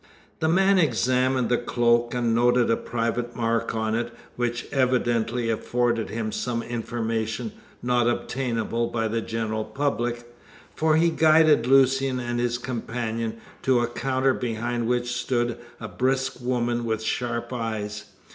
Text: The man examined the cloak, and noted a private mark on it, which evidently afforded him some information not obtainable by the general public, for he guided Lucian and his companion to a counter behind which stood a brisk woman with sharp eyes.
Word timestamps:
The 0.39 0.49
man 0.49 0.79
examined 0.79 1.47
the 1.49 1.59
cloak, 1.59 2.15
and 2.15 2.33
noted 2.33 2.71
a 2.71 2.75
private 2.75 3.35
mark 3.35 3.75
on 3.75 3.93
it, 3.93 4.11
which 4.35 4.65
evidently 4.71 5.51
afforded 5.51 6.09
him 6.09 6.31
some 6.31 6.63
information 6.63 7.51
not 7.83 8.09
obtainable 8.09 8.87
by 8.87 9.07
the 9.07 9.21
general 9.21 9.63
public, 9.63 10.25
for 10.75 10.95
he 10.97 11.11
guided 11.11 11.67
Lucian 11.67 12.19
and 12.19 12.39
his 12.39 12.57
companion 12.57 13.37
to 13.61 13.81
a 13.81 13.87
counter 13.87 14.33
behind 14.33 14.87
which 14.87 15.13
stood 15.13 15.59
a 15.79 15.87
brisk 15.87 16.37
woman 16.41 16.83
with 16.83 17.03
sharp 17.03 17.53
eyes. 17.53 18.05